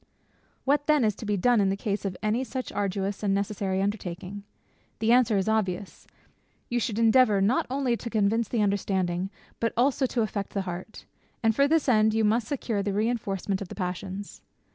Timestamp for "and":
3.21-3.35, 11.43-11.55